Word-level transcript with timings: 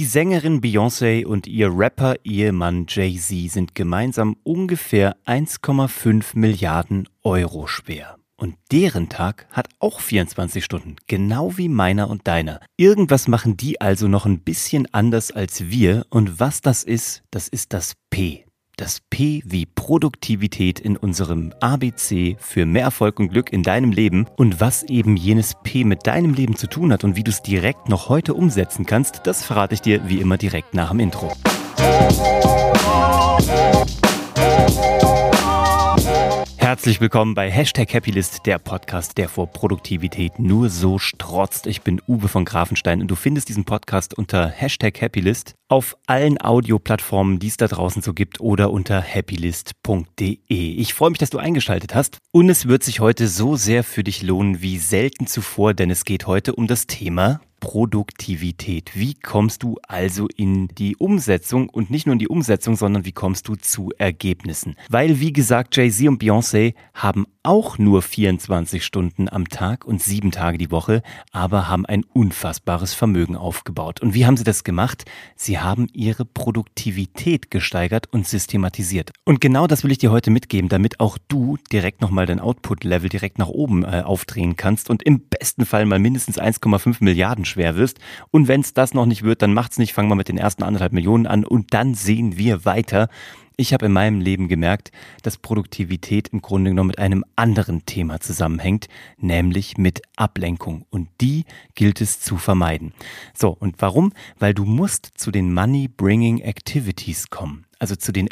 Die 0.00 0.06
Sängerin 0.06 0.62
Beyoncé 0.62 1.26
und 1.26 1.46
ihr 1.46 1.68
Rapper-Ehemann 1.70 2.86
Jay-Z 2.88 3.50
sind 3.50 3.74
gemeinsam 3.74 4.38
ungefähr 4.44 5.14
1,5 5.26 6.38
Milliarden 6.38 7.06
Euro 7.22 7.66
schwer. 7.66 8.16
Und 8.34 8.56
deren 8.72 9.10
Tag 9.10 9.46
hat 9.50 9.68
auch 9.78 10.00
24 10.00 10.64
Stunden, 10.64 10.96
genau 11.06 11.58
wie 11.58 11.68
meiner 11.68 12.08
und 12.08 12.26
deiner. 12.26 12.60
Irgendwas 12.78 13.28
machen 13.28 13.58
die 13.58 13.82
also 13.82 14.08
noch 14.08 14.24
ein 14.24 14.40
bisschen 14.40 14.88
anders 14.94 15.32
als 15.32 15.68
wir. 15.68 16.06
Und 16.08 16.40
was 16.40 16.62
das 16.62 16.82
ist, 16.82 17.22
das 17.30 17.48
ist 17.48 17.74
das 17.74 17.92
P. 18.08 18.46
Das 18.80 19.00
P 19.10 19.42
wie 19.44 19.66
Produktivität 19.66 20.80
in 20.80 20.96
unserem 20.96 21.52
ABC 21.60 22.38
für 22.40 22.64
mehr 22.64 22.84
Erfolg 22.84 23.20
und 23.20 23.28
Glück 23.28 23.52
in 23.52 23.62
deinem 23.62 23.92
Leben 23.92 24.26
und 24.38 24.58
was 24.58 24.84
eben 24.84 25.18
jenes 25.18 25.54
P 25.62 25.84
mit 25.84 26.06
deinem 26.06 26.32
Leben 26.32 26.56
zu 26.56 26.66
tun 26.66 26.90
hat 26.90 27.04
und 27.04 27.14
wie 27.14 27.22
du 27.22 27.30
es 27.30 27.42
direkt 27.42 27.90
noch 27.90 28.08
heute 28.08 28.32
umsetzen 28.32 28.86
kannst, 28.86 29.20
das 29.24 29.44
verrate 29.44 29.74
ich 29.74 29.82
dir 29.82 30.08
wie 30.08 30.18
immer 30.18 30.38
direkt 30.38 30.72
nach 30.72 30.92
dem 30.92 31.00
Intro. 31.00 31.30
Herzlich 36.80 37.02
willkommen 37.02 37.34
bei 37.34 37.50
Hashtag 37.50 37.92
Happylist, 37.92 38.46
der 38.46 38.58
Podcast, 38.58 39.18
der 39.18 39.28
vor 39.28 39.48
Produktivität 39.48 40.38
nur 40.38 40.70
so 40.70 40.98
strotzt. 40.98 41.66
Ich 41.66 41.82
bin 41.82 42.00
Uwe 42.08 42.26
von 42.26 42.46
Grafenstein 42.46 43.02
und 43.02 43.10
du 43.10 43.16
findest 43.16 43.50
diesen 43.50 43.66
Podcast 43.66 44.16
unter 44.16 44.48
Hashtag 44.48 44.98
Happylist 45.02 45.52
auf 45.68 45.98
allen 46.06 46.40
Audioplattformen, 46.40 47.38
die 47.38 47.48
es 47.48 47.58
da 47.58 47.66
draußen 47.68 48.00
so 48.00 48.14
gibt 48.14 48.40
oder 48.40 48.70
unter 48.70 49.02
happylist.de. 49.02 50.38
Ich 50.48 50.94
freue 50.94 51.10
mich, 51.10 51.18
dass 51.18 51.28
du 51.28 51.36
eingeschaltet 51.36 51.94
hast 51.94 52.16
und 52.32 52.48
es 52.48 52.66
wird 52.66 52.82
sich 52.82 53.00
heute 53.00 53.28
so 53.28 53.56
sehr 53.56 53.84
für 53.84 54.02
dich 54.02 54.22
lohnen 54.22 54.62
wie 54.62 54.78
selten 54.78 55.26
zuvor, 55.26 55.74
denn 55.74 55.90
es 55.90 56.06
geht 56.06 56.26
heute 56.26 56.54
um 56.54 56.66
das 56.66 56.86
Thema 56.86 57.42
Produktivität. 57.60 58.90
Wie 58.94 59.14
kommst 59.14 59.62
du 59.62 59.76
also 59.86 60.26
in 60.34 60.68
die 60.68 60.96
Umsetzung 60.96 61.68
und 61.68 61.90
nicht 61.90 62.06
nur 62.06 62.14
in 62.14 62.18
die 62.18 62.28
Umsetzung, 62.28 62.74
sondern 62.74 63.04
wie 63.04 63.12
kommst 63.12 63.46
du 63.48 63.54
zu 63.54 63.90
Ergebnissen? 63.98 64.76
Weil, 64.88 65.20
wie 65.20 65.32
gesagt, 65.32 65.76
Jay-Z 65.76 66.08
und 66.08 66.22
Beyoncé 66.22 66.74
haben 66.94 67.26
auch 67.42 67.78
nur 67.78 68.02
24 68.02 68.84
Stunden 68.84 69.28
am 69.28 69.48
Tag 69.48 69.84
und 69.84 70.02
sieben 70.02 70.30
Tage 70.30 70.58
die 70.58 70.70
Woche, 70.70 71.02
aber 71.32 71.68
haben 71.68 71.86
ein 71.86 72.04
unfassbares 72.04 72.92
Vermögen 72.92 73.36
aufgebaut. 73.36 74.00
Und 74.00 74.12
wie 74.14 74.26
haben 74.26 74.36
sie 74.36 74.44
das 74.44 74.62
gemacht? 74.62 75.04
Sie 75.36 75.58
haben 75.58 75.86
ihre 75.92 76.24
Produktivität 76.24 77.50
gesteigert 77.50 78.08
und 78.12 78.26
systematisiert. 78.26 79.12
Und 79.24 79.40
genau 79.40 79.66
das 79.66 79.84
will 79.84 79.92
ich 79.92 79.98
dir 79.98 80.10
heute 80.10 80.30
mitgeben, 80.30 80.68
damit 80.68 81.00
auch 81.00 81.16
du 81.28 81.56
direkt 81.72 82.02
nochmal 82.02 82.26
dein 82.26 82.40
Output-Level 82.40 83.08
direkt 83.08 83.38
nach 83.38 83.48
oben 83.48 83.84
äh, 83.84 84.02
aufdrehen 84.04 84.56
kannst 84.56 84.90
und 84.90 85.02
im 85.02 85.20
besten 85.20 85.64
Fall 85.64 85.86
mal 85.86 85.98
mindestens 85.98 86.38
1,5 86.38 86.96
Milliarden 87.00 87.46
schwer 87.46 87.76
wirst. 87.76 87.98
Und 88.30 88.48
wenn 88.48 88.60
es 88.60 88.74
das 88.74 88.92
noch 88.92 89.06
nicht 89.06 89.22
wird, 89.22 89.40
dann 89.40 89.54
macht's 89.54 89.78
nicht, 89.78 89.94
fangen 89.94 90.10
wir 90.10 90.14
mit 90.14 90.28
den 90.28 90.38
ersten 90.38 90.62
anderthalb 90.62 90.92
Millionen 90.92 91.26
an 91.26 91.44
und 91.44 91.72
dann 91.72 91.94
sehen 91.94 92.36
wir 92.36 92.64
weiter. 92.66 93.08
Ich 93.60 93.74
habe 93.74 93.84
in 93.84 93.92
meinem 93.92 94.22
Leben 94.22 94.48
gemerkt, 94.48 94.90
dass 95.22 95.36
Produktivität 95.36 96.28
im 96.28 96.40
Grunde 96.40 96.70
genommen 96.70 96.88
mit 96.88 96.98
einem 96.98 97.26
anderen 97.36 97.84
Thema 97.84 98.18
zusammenhängt, 98.18 98.86
nämlich 99.18 99.76
mit 99.76 100.00
Ablenkung. 100.16 100.86
Und 100.88 101.10
die 101.20 101.44
gilt 101.74 102.00
es 102.00 102.20
zu 102.20 102.38
vermeiden. 102.38 102.94
So, 103.34 103.50
und 103.50 103.74
warum? 103.80 104.14
Weil 104.38 104.54
du 104.54 104.64
musst 104.64 105.10
zu 105.14 105.30
den 105.30 105.52
Money-Bringing 105.52 106.40
Activities 106.40 107.28
kommen 107.28 107.66
also 107.80 107.96
zu 107.96 108.12
den 108.12 108.28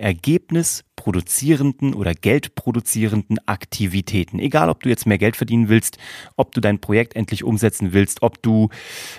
ergebnisproduzierenden 0.99 1.95
oder 1.95 2.15
geldproduzierenden 2.15 3.39
Aktivitäten. 3.47 4.39
Egal, 4.39 4.69
ob 4.69 4.83
du 4.83 4.89
jetzt 4.89 5.07
mehr 5.07 5.19
Geld 5.19 5.37
verdienen 5.37 5.69
willst, 5.69 5.99
ob 6.37 6.53
du 6.53 6.61
dein 6.61 6.81
Projekt 6.81 7.17
endlich 7.17 7.45
umsetzen 7.45 7.93
willst, 7.93 8.23
ob 8.23 8.43
du 8.43 8.69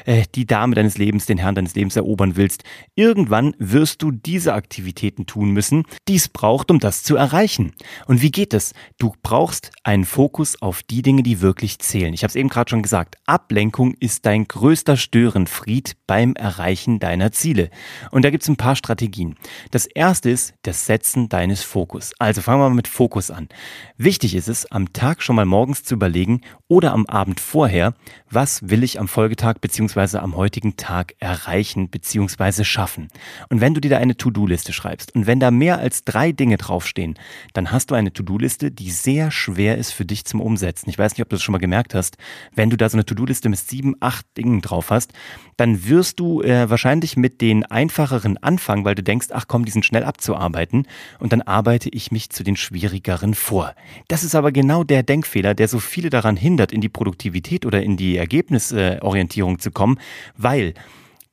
äh, 0.06 0.24
die 0.36 0.46
Dame 0.46 0.76
deines 0.76 0.98
Lebens, 0.98 1.26
den 1.26 1.38
Herrn 1.38 1.56
deines 1.56 1.76
Lebens 1.76 1.96
erobern 1.96 2.36
willst. 2.36 2.64
Irgendwann 2.96 3.56
wirst 3.60 4.02
du 4.02 4.12
diese 4.12 4.54
Aktivitäten 4.54 5.26
tun 5.26 5.52
müssen, 5.52 5.84
die 6.08 6.16
es 6.16 6.28
braucht, 6.28 6.72
um 6.72 6.80
das 6.80 7.04
zu 7.04 7.16
erreichen. 7.16 7.74
Und 8.06 8.22
wie 8.22 8.32
geht 8.32 8.54
es? 8.54 8.74
Du 8.98 9.14
brauchst 9.24 9.72
einen 9.84 10.06
Fokus 10.06 10.62
auf 10.62 10.84
die 10.84 11.02
Dinge, 11.02 11.24
die 11.24 11.42
wirklich 11.42 11.80
zählen. 11.80 12.14
Ich 12.14 12.24
habe 12.24 12.30
es 12.30 12.36
eben 12.36 12.50
gerade 12.50 12.70
schon 12.70 12.84
gesagt. 12.84 13.16
Ablenkung 13.26 13.96
ist 14.00 14.26
dein 14.26 14.48
größter 14.48 14.98
Störenfried 14.98 15.96
beim 16.08 16.34
Erreichen 16.34 17.00
deiner 17.00 17.32
Ziele. 17.32 17.70
Und 18.12 18.26
da 18.26 18.30
gibt 18.30 18.44
es 18.44 18.50
ein 18.50 18.58
paar 18.58 18.76
Strategien. 18.76 19.36
Das 19.72 19.86
erste 19.86 20.30
ist 20.30 20.54
das 20.64 20.86
Setzen 20.86 21.30
deines 21.30 21.64
Fokus. 21.70 22.14
Also 22.18 22.42
fangen 22.42 22.60
wir 22.60 22.70
mal 22.70 22.76
mit 22.76 22.88
Fokus 22.88 23.30
an. 23.30 23.48
Wichtig 23.96 24.34
ist 24.34 24.48
es, 24.48 24.70
am 24.72 24.92
Tag 24.92 25.22
schon 25.22 25.36
mal 25.36 25.46
morgens 25.46 25.84
zu 25.84 25.94
überlegen 25.94 26.42
oder 26.68 26.94
am 26.94 27.06
Abend 27.06 27.40
vorher, 27.40 27.94
was 28.30 28.70
will 28.70 28.84
ich 28.84 29.00
am 29.00 29.08
Folgetag 29.08 29.60
beziehungsweise 29.62 30.22
am 30.22 30.36
heutigen 30.36 30.78
Tag 30.78 31.16
erreichen 31.20 31.90
beziehungsweise 31.90 32.66
schaffen. 32.66 33.10
Und 33.50 33.62
wenn 33.62 33.76
du 33.76 33.82
dir 33.82 33.92
da 33.92 33.98
eine 33.98 34.18
To-Do-Liste 34.18 34.74
schreibst 34.74 35.14
und 35.14 35.28
wenn 35.28 35.40
da 35.40 35.52
mehr 35.52 35.78
als 35.78 36.04
drei 36.04 36.32
Dinge 36.32 36.58
draufstehen, 36.58 37.16
dann 37.54 37.72
hast 37.72 37.92
du 37.92 37.96
eine 37.96 38.12
To-Do-Liste, 38.12 38.72
die 38.72 38.90
sehr 38.90 39.30
schwer 39.30 39.78
ist 39.78 39.92
für 39.92 40.06
dich 40.06 40.26
zum 40.26 40.42
Umsetzen. 40.42 40.90
Ich 40.90 40.98
weiß 40.98 41.14
nicht, 41.14 41.22
ob 41.22 41.30
du 41.30 41.36
das 41.36 41.44
schon 41.44 41.54
mal 41.54 41.60
gemerkt 41.60 41.94
hast. 41.94 42.18
Wenn 42.54 42.72
du 42.72 42.78
da 42.78 42.90
so 42.90 42.98
eine 42.98 43.06
To-Do-Liste 43.06 43.48
mit 43.48 43.60
sieben, 43.60 43.96
acht 44.00 44.26
Dingen 44.38 44.62
drauf 44.62 44.90
hast, 44.90 45.14
dann 45.58 45.86
wirst 45.86 46.20
du 46.20 46.42
äh, 46.42 46.70
wahrscheinlich 46.70 47.16
mit 47.16 47.42
den 47.42 47.66
einfacheren 47.66 48.38
anfangen, 48.38 48.86
weil 48.86 48.96
du 48.96 49.04
denkst, 49.04 49.28
ach 49.32 49.46
komm, 49.48 49.66
die 49.66 49.72
sind 49.72 49.86
schnell 49.86 50.04
abzuarbeiten 50.04 50.88
und 51.20 51.34
dann 51.34 51.42
arbeite 51.60 51.90
ich 51.90 52.10
mich 52.10 52.30
zu 52.30 52.44
den 52.44 52.56
schwierigeren 52.56 53.34
vor. 53.34 53.76
Das 54.08 54.24
ist 54.24 54.34
aber 54.34 54.54
genau 54.54 54.86
der 54.86 55.04
Denkfehler, 55.04 55.54
der 55.54 55.68
so 55.68 55.80
viele 55.80 56.10
daran 56.10 56.38
hindert, 56.38 56.72
in 56.72 56.80
die 56.80 56.88
Produktivität 56.88 57.66
oder 57.66 57.84
in 57.84 57.98
die 57.98 58.16
Ergebnisorientierung 58.16 59.60
zu 59.60 59.70
kommen, 59.70 60.00
weil 60.38 60.74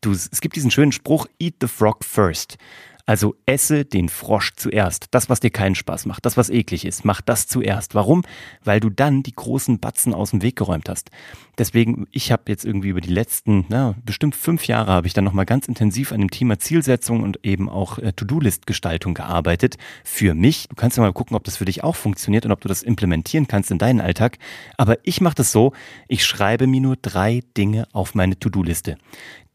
du, 0.00 0.10
es 0.10 0.40
gibt 0.40 0.56
diesen 0.56 0.72
schönen 0.72 0.90
Spruch, 0.90 1.28
eat 1.38 1.54
the 1.60 1.68
frog 1.68 2.04
first. 2.04 2.58
Also 3.06 3.36
esse 3.46 3.84
den 3.84 4.08
Frosch 4.08 4.52
zuerst. 4.56 5.06
Das, 5.12 5.30
was 5.30 5.38
dir 5.38 5.50
keinen 5.50 5.76
Spaß 5.76 6.06
macht, 6.06 6.26
das, 6.26 6.36
was 6.36 6.50
eklig 6.50 6.84
ist, 6.84 7.04
mach 7.04 7.20
das 7.20 7.46
zuerst. 7.46 7.94
Warum? 7.94 8.22
Weil 8.64 8.80
du 8.80 8.90
dann 8.90 9.22
die 9.22 9.34
großen 9.34 9.78
Batzen 9.78 10.12
aus 10.12 10.30
dem 10.30 10.42
Weg 10.42 10.56
geräumt 10.56 10.88
hast. 10.88 11.10
Deswegen, 11.56 12.06
ich 12.10 12.32
habe 12.32 12.42
jetzt 12.48 12.64
irgendwie 12.64 12.88
über 12.88 13.00
die 13.00 13.12
letzten, 13.12 13.64
na, 13.68 13.94
bestimmt 14.04 14.34
fünf 14.34 14.66
Jahre 14.66 14.92
habe 14.92 15.06
ich 15.06 15.14
dann 15.14 15.24
nochmal 15.24 15.46
ganz 15.46 15.68
intensiv 15.68 16.12
an 16.12 16.20
dem 16.20 16.30
Thema 16.30 16.58
Zielsetzung 16.58 17.22
und 17.22 17.38
eben 17.44 17.70
auch 17.70 17.98
äh, 17.98 18.12
To-Do-List-Gestaltung 18.12 19.14
gearbeitet. 19.14 19.78
Für 20.04 20.34
mich. 20.34 20.68
Du 20.68 20.74
kannst 20.74 20.96
ja 20.96 21.02
mal 21.02 21.12
gucken, 21.12 21.36
ob 21.36 21.44
das 21.44 21.58
für 21.58 21.64
dich 21.64 21.84
auch 21.84 21.96
funktioniert 21.96 22.44
und 22.44 22.52
ob 22.52 22.60
du 22.60 22.68
das 22.68 22.82
implementieren 22.82 23.46
kannst 23.46 23.70
in 23.70 23.78
deinen 23.78 24.00
Alltag. 24.00 24.38
Aber 24.76 24.98
ich 25.04 25.20
mache 25.20 25.36
das 25.36 25.52
so, 25.52 25.72
ich 26.08 26.24
schreibe 26.26 26.66
mir 26.66 26.80
nur 26.80 26.96
drei 26.96 27.42
Dinge 27.56 27.86
auf 27.92 28.14
meine 28.16 28.38
To-Do-Liste. 28.38 28.96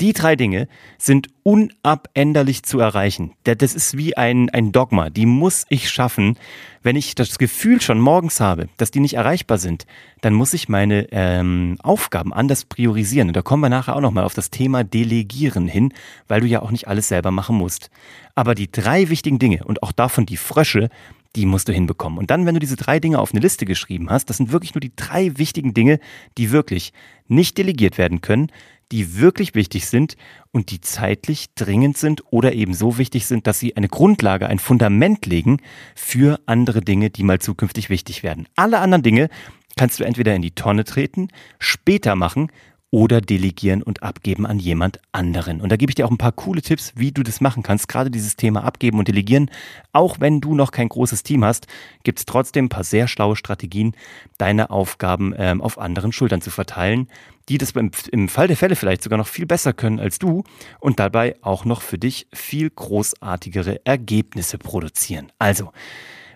Die 0.01 0.13
drei 0.13 0.35
Dinge 0.35 0.67
sind 0.97 1.27
unabänderlich 1.43 2.63
zu 2.63 2.79
erreichen. 2.79 3.33
Das 3.43 3.75
ist 3.75 3.97
wie 3.97 4.17
ein, 4.17 4.49
ein 4.49 4.71
Dogma. 4.71 5.11
Die 5.11 5.27
muss 5.27 5.67
ich 5.69 5.91
schaffen. 5.91 6.39
Wenn 6.81 6.95
ich 6.95 7.13
das 7.13 7.37
Gefühl 7.37 7.81
schon 7.81 7.99
morgens 7.99 8.39
habe, 8.39 8.67
dass 8.77 8.89
die 8.89 8.99
nicht 8.99 9.13
erreichbar 9.13 9.59
sind, 9.59 9.85
dann 10.21 10.33
muss 10.33 10.55
ich 10.55 10.67
meine 10.67 11.07
ähm, 11.11 11.77
Aufgaben 11.83 12.33
anders 12.33 12.65
priorisieren. 12.65 13.27
Und 13.27 13.35
da 13.35 13.43
kommen 13.43 13.61
wir 13.61 13.69
nachher 13.69 13.95
auch 13.95 14.01
nochmal 14.01 14.23
auf 14.23 14.33
das 14.33 14.49
Thema 14.49 14.83
Delegieren 14.83 15.67
hin, 15.67 15.93
weil 16.27 16.41
du 16.41 16.47
ja 16.47 16.63
auch 16.63 16.71
nicht 16.71 16.87
alles 16.87 17.07
selber 17.07 17.29
machen 17.29 17.55
musst. 17.55 17.91
Aber 18.33 18.55
die 18.55 18.71
drei 18.71 19.09
wichtigen 19.09 19.37
Dinge 19.37 19.63
und 19.65 19.83
auch 19.83 19.91
davon 19.91 20.25
die 20.25 20.37
Frösche, 20.37 20.89
die 21.35 21.45
musst 21.45 21.67
du 21.67 21.73
hinbekommen. 21.73 22.17
Und 22.17 22.31
dann, 22.31 22.47
wenn 22.47 22.55
du 22.55 22.59
diese 22.59 22.75
drei 22.75 22.99
Dinge 22.99 23.19
auf 23.19 23.33
eine 23.33 23.39
Liste 23.39 23.65
geschrieben 23.65 24.09
hast, 24.09 24.31
das 24.31 24.37
sind 24.37 24.51
wirklich 24.51 24.73
nur 24.73 24.81
die 24.81 24.95
drei 24.95 25.37
wichtigen 25.37 25.75
Dinge, 25.75 25.99
die 26.39 26.49
wirklich 26.49 26.91
nicht 27.27 27.59
delegiert 27.59 27.99
werden 27.99 28.21
können, 28.21 28.51
die 28.91 29.17
wirklich 29.19 29.55
wichtig 29.55 29.87
sind 29.87 30.17
und 30.51 30.71
die 30.71 30.81
zeitlich 30.81 31.53
dringend 31.55 31.97
sind 31.97 32.23
oder 32.29 32.53
eben 32.53 32.73
so 32.73 32.97
wichtig 32.97 33.25
sind, 33.25 33.47
dass 33.47 33.59
sie 33.59 33.77
eine 33.77 33.87
Grundlage, 33.87 34.47
ein 34.47 34.59
Fundament 34.59 35.25
legen 35.25 35.57
für 35.95 36.39
andere 36.45 36.81
Dinge, 36.81 37.09
die 37.09 37.23
mal 37.23 37.39
zukünftig 37.39 37.89
wichtig 37.89 38.23
werden. 38.23 38.47
Alle 38.55 38.79
anderen 38.79 39.03
Dinge 39.03 39.29
kannst 39.77 39.99
du 39.99 40.03
entweder 40.03 40.35
in 40.35 40.41
die 40.41 40.51
Tonne 40.51 40.83
treten, 40.83 41.29
später 41.59 42.15
machen 42.15 42.51
oder 42.91 43.21
delegieren 43.21 43.81
und 43.81 44.03
abgeben 44.03 44.45
an 44.45 44.59
jemand 44.59 44.99
anderen. 45.13 45.61
Und 45.61 45.71
da 45.71 45.77
gebe 45.77 45.89
ich 45.89 45.95
dir 45.95 46.05
auch 46.05 46.11
ein 46.11 46.17
paar 46.17 46.33
coole 46.33 46.61
Tipps, 46.61 46.91
wie 46.95 47.11
du 47.11 47.23
das 47.23 47.39
machen 47.39 47.63
kannst. 47.63 47.87
Gerade 47.87 48.11
dieses 48.11 48.35
Thema 48.35 48.65
abgeben 48.65 48.99
und 48.99 49.07
delegieren. 49.07 49.49
Auch 49.93 50.19
wenn 50.19 50.41
du 50.41 50.53
noch 50.53 50.71
kein 50.71 50.89
großes 50.89 51.23
Team 51.23 51.45
hast, 51.45 51.67
gibt 52.03 52.19
es 52.19 52.25
trotzdem 52.25 52.65
ein 52.65 52.69
paar 52.69 52.83
sehr 52.83 53.07
schlaue 53.07 53.37
Strategien, 53.37 53.95
deine 54.37 54.69
Aufgaben 54.69 55.33
ähm, 55.37 55.61
auf 55.61 55.77
anderen 55.79 56.11
Schultern 56.11 56.41
zu 56.41 56.51
verteilen, 56.51 57.07
die 57.47 57.57
das 57.57 57.71
im, 57.71 57.91
im 58.11 58.27
Fall 58.27 58.47
der 58.47 58.57
Fälle 58.57 58.75
vielleicht 58.75 59.03
sogar 59.03 59.17
noch 59.17 59.27
viel 59.27 59.45
besser 59.45 59.71
können 59.71 59.99
als 59.99 60.19
du 60.19 60.43
und 60.81 60.99
dabei 60.99 61.37
auch 61.41 61.63
noch 61.63 61.81
für 61.81 61.97
dich 61.97 62.27
viel 62.33 62.69
großartigere 62.69 63.85
Ergebnisse 63.85 64.57
produzieren. 64.57 65.31
Also, 65.39 65.71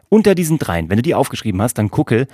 unter 0.08 0.36
diesen 0.36 0.58
dreien, 0.58 0.90
wenn 0.90 0.98
du 0.98 1.02
die 1.04 1.16
aufgeschrieben 1.16 1.62
hast, 1.62 1.74
dann 1.74 1.92
gucke, 1.92 2.28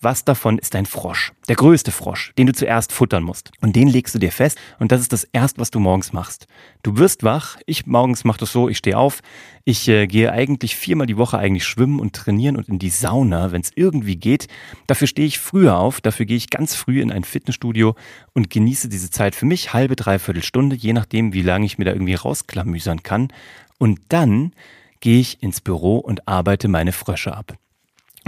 was 0.00 0.24
davon 0.24 0.58
ist 0.58 0.74
ein 0.76 0.86
Frosch. 0.86 1.32
Der 1.48 1.56
größte 1.56 1.90
Frosch, 1.90 2.32
den 2.38 2.46
du 2.46 2.52
zuerst 2.52 2.92
futtern 2.92 3.22
musst. 3.22 3.50
Und 3.60 3.74
den 3.74 3.88
legst 3.88 4.14
du 4.14 4.18
dir 4.18 4.32
fest 4.32 4.58
und 4.78 4.92
das 4.92 5.00
ist 5.00 5.12
das 5.12 5.24
erste, 5.24 5.60
was 5.60 5.70
du 5.70 5.80
morgens 5.80 6.12
machst. 6.12 6.46
Du 6.82 6.98
wirst 6.98 7.24
wach. 7.24 7.58
Ich 7.66 7.86
morgens 7.86 8.24
mache 8.24 8.38
das 8.38 8.52
so, 8.52 8.68
ich 8.68 8.78
stehe 8.78 8.96
auf. 8.96 9.20
Ich 9.64 9.88
äh, 9.88 10.06
gehe 10.06 10.32
eigentlich 10.32 10.76
viermal 10.76 11.06
die 11.06 11.16
Woche 11.16 11.38
eigentlich 11.38 11.64
schwimmen 11.64 12.00
und 12.00 12.14
trainieren 12.14 12.56
und 12.56 12.68
in 12.68 12.78
die 12.78 12.90
Sauna, 12.90 13.52
wenn 13.52 13.60
es 13.60 13.72
irgendwie 13.74 14.16
geht. 14.16 14.48
Dafür 14.86 15.06
stehe 15.06 15.26
ich 15.26 15.38
früher 15.38 15.76
auf. 15.78 16.00
Dafür 16.00 16.26
gehe 16.26 16.36
ich 16.36 16.50
ganz 16.50 16.74
früh 16.74 17.00
in 17.02 17.12
ein 17.12 17.24
Fitnessstudio 17.24 17.94
und 18.32 18.50
genieße 18.50 18.88
diese 18.88 19.10
Zeit 19.10 19.34
für 19.34 19.46
mich 19.46 19.72
halbe, 19.72 19.96
dreiviertel 19.96 20.42
Stunde, 20.42 20.76
je 20.76 20.92
nachdem, 20.92 21.32
wie 21.32 21.42
lange 21.42 21.66
ich 21.66 21.78
mir 21.78 21.84
da 21.84 21.92
irgendwie 21.92 22.14
rausklamüsern 22.14 23.02
kann. 23.02 23.28
Und 23.78 24.00
dann 24.08 24.52
gehe 25.00 25.20
ich 25.20 25.42
ins 25.42 25.60
Büro 25.60 25.98
und 25.98 26.26
arbeite 26.26 26.68
meine 26.68 26.92
Frösche 26.92 27.36
ab. 27.36 27.56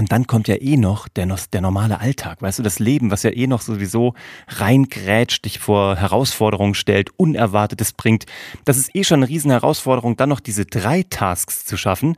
Und 0.00 0.12
dann 0.12 0.26
kommt 0.26 0.48
ja 0.48 0.54
eh 0.58 0.78
noch 0.78 1.08
der, 1.08 1.26
der 1.52 1.60
normale 1.60 2.00
Alltag, 2.00 2.40
weißt 2.40 2.58
du, 2.58 2.62
das 2.62 2.78
Leben, 2.78 3.10
was 3.10 3.22
ja 3.22 3.32
eh 3.32 3.46
noch 3.46 3.60
sowieso 3.60 4.14
reingrätscht, 4.48 5.44
dich 5.44 5.58
vor 5.58 5.94
Herausforderungen 5.96 6.72
stellt, 6.72 7.10
Unerwartetes 7.18 7.92
bringt. 7.92 8.24
Das 8.64 8.78
ist 8.78 8.96
eh 8.96 9.04
schon 9.04 9.18
eine 9.22 9.28
riesen 9.28 9.50
Herausforderung, 9.50 10.16
dann 10.16 10.30
noch 10.30 10.40
diese 10.40 10.64
drei 10.64 11.02
Tasks 11.02 11.66
zu 11.66 11.76
schaffen. 11.76 12.16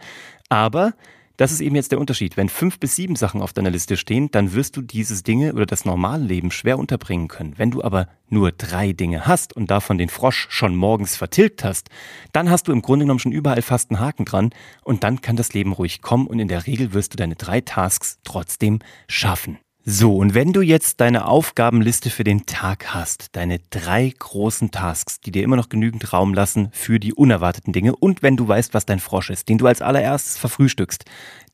Aber 0.49 0.94
das 1.37 1.52
ist 1.52 1.61
eben 1.61 1.76
jetzt 1.76 1.93
der 1.93 2.00
Unterschied. 2.00 2.37
Wenn 2.37 2.49
fünf 2.49 2.79
bis 2.79 2.96
sieben 2.96 3.17
Sachen 3.17 3.43
auf 3.43 3.52
deiner 3.52 3.70
Liste 3.70 3.96
stehen, 3.96 4.31
dann 4.31 4.52
wirst 4.52 4.76
du 4.76 4.82
dieses 4.82 5.23
Dinge 5.23 5.52
oder 5.52 5.67
das 5.67 5.84
normale 5.84 6.25
Leben 6.25 6.50
schwer 6.50 6.79
unterbringen 6.79 7.29
können. 7.29 7.55
Wenn 7.56 7.70
du 7.70 7.82
aber 7.82 8.08
nur 8.29 8.52
drei 8.52 8.93
Dinge 8.93 9.26
hast 9.26 9.55
und 9.55 9.70
davon 9.70 9.99
den 9.99 10.08
Frosch 10.08 10.46
schon 10.50 10.75
morgens 10.75 11.17
vertilgt 11.17 11.64
hast, 11.64 11.88
dann 12.32 12.50
hast 12.50 12.69
du 12.69 12.73
im 12.73 12.82
Grunde 12.82 13.05
genommen 13.05 13.20
schon 13.20 13.32
überall 13.32 13.62
fast 13.62 13.90
einen 13.90 14.00
Haken 14.00 14.25
dran 14.25 14.50
und 14.82 15.05
dann 15.05 15.20
kann 15.20 15.37
das 15.37 15.52
Leben 15.52 15.73
ruhig 15.73 16.02
kommen 16.02 16.26
und 16.26 16.38
in 16.38 16.49
der 16.49 16.67
Regel 16.67 16.93
wirst 16.93 17.12
du 17.12 17.17
deine 17.17 17.37
drei 17.37 17.61
Tasks 17.61 18.19
trotzdem 18.25 18.81
schaffen. 19.08 19.58
So, 19.84 20.17
und 20.17 20.32
wenn 20.32 20.52
du 20.52 20.61
jetzt 20.61 21.00
deine 21.00 21.26
Aufgabenliste 21.26 22.11
für 22.11 22.23
den 22.23 22.46
Tag 22.46 22.94
hast, 22.94 23.34
deine 23.34 23.58
drei 23.70 24.14
großen 24.17 24.70
Tasks, 24.70 25.20
die 25.20 25.32
dir 25.32 25.43
immer 25.43 25.56
noch 25.56 25.70
genügend 25.70 26.12
Raum 26.12 26.34
lassen 26.34 26.69
für 26.70 27.00
die 27.00 27.12
unerwarteten 27.12 27.73
Dinge 27.73 27.96
und 27.96 28.23
wenn 28.23 28.37
du 28.37 28.46
weißt, 28.46 28.75
was 28.75 28.87
dein 28.87 29.00
Frosch 29.00 29.31
ist, 29.31 29.49
den 29.49 29.58
du 29.58 29.67
als 29.67 29.82
allererstes 29.82 30.38
verfrühstückst, 30.38 31.05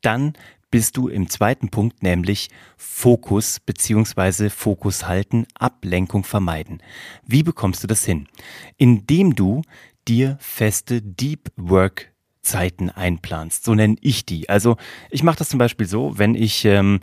dann 0.03 0.35
bist 0.71 0.99
du 0.99 1.09
im 1.09 1.31
zweiten 1.31 1.71
Punkt, 1.71 2.03
nämlich 2.03 2.51
Fokus 2.77 3.61
beziehungsweise 3.61 4.51
Fokus 4.51 5.07
halten, 5.07 5.47
Ablenkung 5.55 6.23
vermeiden. 6.23 6.83
Wie 7.27 7.43
bekommst 7.43 7.83
du 7.83 7.87
das 7.87 8.05
hin? 8.05 8.29
Indem 8.77 9.35
du 9.37 9.63
dir 10.07 10.37
feste 10.39 11.01
Deep 11.01 11.51
Work 11.57 12.13
Zeiten 12.43 12.91
einplanst. 12.91 13.65
So 13.65 13.75
nenne 13.75 13.97
ich 14.01 14.25
die. 14.25 14.49
Also 14.49 14.77
ich 15.11 15.23
mache 15.23 15.39
das 15.39 15.49
zum 15.49 15.59
Beispiel 15.59 15.87
so, 15.87 16.19
wenn 16.19 16.35
ich 16.35 16.65
ähm, 16.65 17.01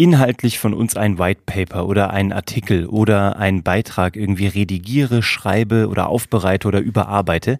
inhaltlich 0.00 0.60
von 0.60 0.74
uns 0.74 0.96
ein 0.96 1.18
White 1.18 1.42
Paper 1.44 1.88
oder 1.88 2.10
einen 2.10 2.32
Artikel 2.32 2.86
oder 2.86 3.36
einen 3.36 3.64
Beitrag 3.64 4.14
irgendwie 4.14 4.46
redigiere, 4.46 5.24
schreibe 5.24 5.88
oder 5.88 6.08
aufbereite 6.08 6.68
oder 6.68 6.78
überarbeite, 6.78 7.58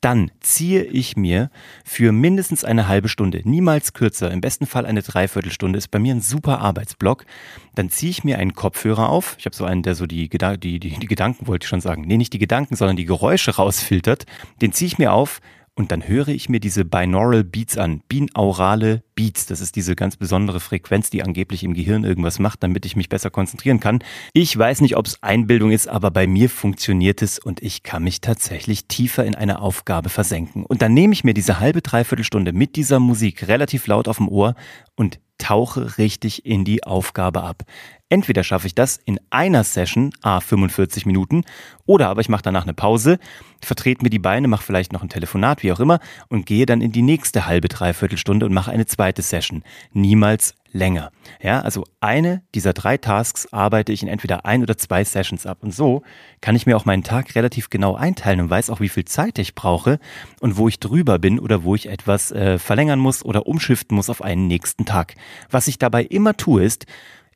dann 0.00 0.30
ziehe 0.40 0.82
ich 0.82 1.14
mir 1.16 1.50
für 1.84 2.10
mindestens 2.10 2.64
eine 2.64 2.88
halbe 2.88 3.10
Stunde, 3.10 3.42
niemals 3.44 3.92
kürzer, 3.92 4.30
im 4.30 4.40
besten 4.40 4.66
Fall 4.66 4.86
eine 4.86 5.02
Dreiviertelstunde, 5.02 5.76
ist 5.76 5.90
bei 5.90 5.98
mir 5.98 6.14
ein 6.14 6.22
super 6.22 6.60
Arbeitsblock, 6.60 7.26
dann 7.74 7.90
ziehe 7.90 8.10
ich 8.10 8.24
mir 8.24 8.38
einen 8.38 8.54
Kopfhörer 8.54 9.10
auf. 9.10 9.36
Ich 9.38 9.44
habe 9.44 9.54
so 9.54 9.66
einen, 9.66 9.82
der 9.82 9.94
so 9.94 10.06
die, 10.06 10.30
die, 10.30 10.58
die, 10.58 10.78
die 10.78 11.06
Gedanken, 11.06 11.46
wollte 11.46 11.64
ich 11.64 11.68
schon 11.68 11.82
sagen, 11.82 12.04
nee, 12.06 12.16
nicht 12.16 12.32
die 12.32 12.38
Gedanken, 12.38 12.76
sondern 12.76 12.96
die 12.96 13.04
Geräusche 13.04 13.56
rausfiltert. 13.56 14.24
Den 14.62 14.72
ziehe 14.72 14.86
ich 14.86 14.98
mir 14.98 15.12
auf, 15.12 15.42
und 15.76 15.90
dann 15.90 16.06
höre 16.06 16.28
ich 16.28 16.48
mir 16.48 16.60
diese 16.60 16.84
Binaural 16.84 17.42
Beats 17.42 17.76
an, 17.76 18.00
binaurale 18.08 19.02
Beats. 19.16 19.46
Das 19.46 19.60
ist 19.60 19.74
diese 19.74 19.96
ganz 19.96 20.16
besondere 20.16 20.60
Frequenz, 20.60 21.10
die 21.10 21.22
angeblich 21.22 21.64
im 21.64 21.74
Gehirn 21.74 22.04
irgendwas 22.04 22.38
macht, 22.38 22.62
damit 22.62 22.86
ich 22.86 22.94
mich 22.94 23.08
besser 23.08 23.30
konzentrieren 23.30 23.80
kann. 23.80 23.98
Ich 24.32 24.56
weiß 24.56 24.82
nicht, 24.82 24.96
ob 24.96 25.06
es 25.06 25.20
Einbildung 25.22 25.72
ist, 25.72 25.88
aber 25.88 26.12
bei 26.12 26.28
mir 26.28 26.48
funktioniert 26.48 27.22
es 27.22 27.40
und 27.40 27.60
ich 27.60 27.82
kann 27.82 28.04
mich 28.04 28.20
tatsächlich 28.20 28.86
tiefer 28.86 29.24
in 29.24 29.34
eine 29.34 29.60
Aufgabe 29.60 30.10
versenken. 30.10 30.64
Und 30.64 30.80
dann 30.80 30.94
nehme 30.94 31.12
ich 31.12 31.24
mir 31.24 31.34
diese 31.34 31.58
halbe, 31.58 31.82
dreiviertel 31.82 32.24
Stunde 32.24 32.52
mit 32.52 32.76
dieser 32.76 33.00
Musik 33.00 33.48
relativ 33.48 33.88
laut 33.88 34.06
auf 34.06 34.18
dem 34.18 34.28
Ohr 34.28 34.54
und 34.94 35.18
tauche 35.44 35.98
richtig 35.98 36.46
in 36.46 36.64
die 36.64 36.84
Aufgabe 36.84 37.42
ab. 37.42 37.64
Entweder 38.08 38.42
schaffe 38.44 38.66
ich 38.66 38.74
das 38.74 38.96
in 38.96 39.20
einer 39.28 39.62
Session, 39.62 40.10
a 40.22 40.40
45 40.40 41.04
Minuten, 41.04 41.44
oder 41.84 42.08
aber 42.08 42.22
ich 42.22 42.30
mache 42.30 42.42
danach 42.42 42.62
eine 42.62 42.72
Pause, 42.72 43.18
vertrete 43.60 44.02
mir 44.02 44.08
die 44.08 44.18
Beine, 44.18 44.48
mache 44.48 44.62
vielleicht 44.62 44.92
noch 44.94 45.02
ein 45.02 45.10
Telefonat, 45.10 45.62
wie 45.62 45.70
auch 45.70 45.80
immer, 45.80 46.00
und 46.28 46.46
gehe 46.46 46.64
dann 46.64 46.80
in 46.80 46.92
die 46.92 47.02
nächste 47.02 47.44
halbe, 47.44 47.68
dreiviertel 47.68 48.16
Stunde 48.16 48.46
und 48.46 48.54
mache 48.54 48.70
eine 48.70 48.86
zweite 48.86 49.20
Session. 49.20 49.62
Niemals 49.92 50.54
länger. 50.74 51.10
Ja, 51.40 51.60
also 51.60 51.84
eine 52.00 52.42
dieser 52.54 52.72
drei 52.72 52.98
Tasks 52.98 53.48
arbeite 53.52 53.92
ich 53.92 54.02
in 54.02 54.08
entweder 54.08 54.44
ein 54.44 54.62
oder 54.62 54.76
zwei 54.76 55.04
Sessions 55.04 55.46
ab. 55.46 55.58
Und 55.62 55.72
so 55.72 56.02
kann 56.40 56.56
ich 56.56 56.66
mir 56.66 56.76
auch 56.76 56.84
meinen 56.84 57.04
Tag 57.04 57.34
relativ 57.34 57.70
genau 57.70 57.94
einteilen 57.94 58.40
und 58.40 58.50
weiß 58.50 58.68
auch, 58.68 58.80
wie 58.80 58.88
viel 58.88 59.04
Zeit 59.04 59.38
ich 59.38 59.54
brauche 59.54 59.98
und 60.40 60.56
wo 60.58 60.68
ich 60.68 60.80
drüber 60.80 61.18
bin 61.18 61.38
oder 61.38 61.62
wo 61.62 61.74
ich 61.74 61.88
etwas 61.88 62.32
äh, 62.32 62.58
verlängern 62.58 62.98
muss 62.98 63.24
oder 63.24 63.46
umschiften 63.46 63.94
muss 63.94 64.10
auf 64.10 64.20
einen 64.20 64.48
nächsten 64.48 64.84
Tag. 64.84 65.14
Was 65.48 65.68
ich 65.68 65.78
dabei 65.78 66.02
immer 66.02 66.36
tue, 66.36 66.64
ist, 66.64 66.86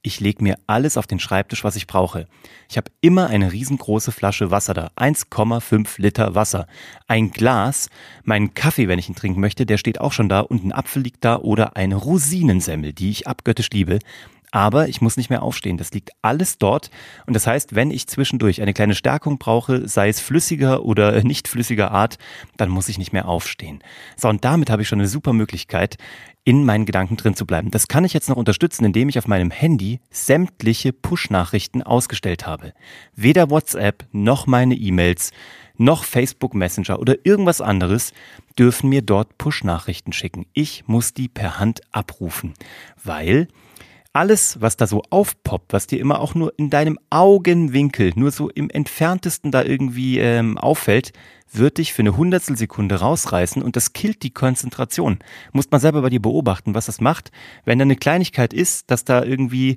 ich 0.09 0.21
lege 0.21 0.43
mir 0.43 0.59
alles 0.67 0.97
auf 0.97 1.07
den 1.07 1.21
Schreibtisch, 1.21 1.65
was 1.65 1.77
ich 1.77 1.87
brauche. 1.87 2.27
Ich 2.69 2.79
habe 2.79 2.91
immer 3.03 3.29
eine 3.29 3.53
riesengroße 3.53 4.11
Flasche 4.11 4.51
Wasser 4.51 4.73
da. 4.73 4.91
1,5 4.97 6.01
Liter 6.01 6.35
Wasser. 6.35 6.67
Ein 7.07 7.31
Glas, 7.31 7.91
meinen 8.25 8.55
Kaffee, 8.55 8.89
wenn 8.89 8.99
ich 8.99 9.11
ihn 9.11 9.15
trinken 9.15 9.41
möchte, 9.41 9.67
der 9.67 9.77
steht 9.77 10.01
auch 10.01 10.13
schon 10.13 10.31
da 10.31 10.41
und 10.41 10.65
ein 10.65 10.73
Apfel 10.73 11.03
liegt 11.03 11.25
da 11.25 11.37
oder 11.37 11.77
eine 11.77 11.97
Rosinensemmel, 11.97 12.95
die 12.95 13.11
ich 13.11 13.27
abgöttisch 13.29 13.69
liebe 13.71 13.99
aber 14.51 14.89
ich 14.89 15.01
muss 15.01 15.17
nicht 15.17 15.31
mehr 15.31 15.43
aufstehen. 15.43 15.77
Das 15.77 15.93
liegt 15.93 16.11
alles 16.23 16.59
dort. 16.59 16.91
Und 17.27 17.35
das 17.35 17.47
heißt, 17.47 17.75
wenn 17.75 17.91
ich 17.91 18.07
zwischendurch 18.07 18.63
eine 18.63 18.75
kleine 18.75 18.95
Stärkung 18.95 19.39
brauche, 19.39 19.89
sei 19.89 20.09
es 20.09 20.21
flüssiger 20.21 20.85
oder 20.85 21.23
nicht 21.25 21.49
flüssiger 21.49 21.91
Art, 21.91 22.19
dann 22.57 22.71
muss 22.71 22.89
ich 22.89 22.99
nicht 22.99 23.13
mehr 23.13 23.29
aufstehen. 23.29 23.81
So, 24.17 24.29
und 24.29 24.45
damit 24.45 24.71
habe 24.71 24.83
ich 24.83 24.89
schon 24.89 25.01
eine 25.01 25.09
super 25.09 25.33
Möglichkeit, 25.33 25.97
in 26.45 26.65
meinen 26.65 26.87
Gedanken 26.87 27.19
drin 27.19 27.35
zu 27.35 27.45
bleiben. 27.45 27.71
Das 27.71 27.89
kann 27.89 28.07
ich 28.07 28.15
jetzt 28.15 28.31
noch 28.31 28.39
unterstützen, 28.39 28.87
indem 28.87 29.11
ich 29.11 29.19
auf 29.19 29.27
meinem 29.27 29.51
Handy 29.51 30.01
sämtliche 30.11 30.95
Push-Nachrichten 30.95 31.83
ausgestellt 31.83 32.47
habe. 32.47 32.73
Weder 33.15 33.51
WhatsApp 33.51 34.07
noch 34.13 34.47
meine 34.47 34.75
E-Mails 34.75 35.33
noch 35.77 36.05
Facebook 36.05 36.55
Messenger 36.55 36.99
oder 37.01 37.17
irgendwas 37.25 37.61
anderes 37.61 38.13
dürfen 38.59 38.89
mir 38.89 39.03
dort 39.03 39.37
Push-Nachrichten 39.37 40.13
schicken. 40.13 40.47
Ich 40.55 40.85
muss 40.87 41.13
die 41.13 41.29
per 41.29 41.59
Hand 41.59 41.83
abrufen, 41.93 42.55
weil 43.05 43.49
alles, 44.13 44.61
was 44.61 44.77
da 44.77 44.87
so 44.87 45.03
aufpoppt, 45.11 45.73
was 45.73 45.87
dir 45.87 46.01
immer 46.01 46.21
auch 46.21 46.35
nur 46.35 46.53
in 46.57 46.71
deinem 46.71 46.99
Augenwinkel, 47.11 48.13
nur 48.17 48.31
so 48.31 48.49
im 48.49 48.71
entferntesten 48.71 49.51
da 49.51 49.63
irgendwie 49.63 50.19
ähm, 50.19 50.59
auffällt, 50.59 51.13
wird 51.53 51.79
dich 51.79 51.93
für 51.93 52.03
eine 52.03 52.17
Hundertstelsekunde 52.17 52.97
rausreißen 52.97 53.63
und 53.63 53.77
das 53.77 53.93
killt 53.93 54.23
die 54.23 54.31
Konzentration. 54.31 55.19
Musst 55.53 55.73
man 55.73 55.81
selber 55.81 56.03
bei 56.03 56.11
dir 56.11 56.21
beobachten, 56.21 56.75
was 56.75 56.87
das 56.87 57.01
macht. 57.01 57.31
Wenn 57.65 57.79
da 57.79 57.85
eine 57.85 57.97
Kleinigkeit 57.97 58.53
ist, 58.53 58.91
dass 58.91 59.05
da 59.05 59.23
irgendwie 59.23 59.77